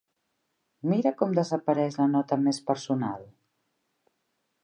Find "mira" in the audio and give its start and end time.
0.93-1.11